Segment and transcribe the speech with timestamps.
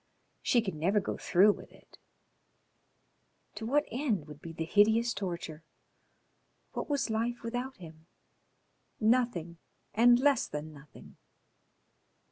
[0.41, 1.99] She could never go through with it.
[3.53, 5.63] To what end would be the hideous torture?
[6.73, 8.07] What was life without him?
[8.99, 9.59] Nothing
[9.93, 11.17] and less than nothing.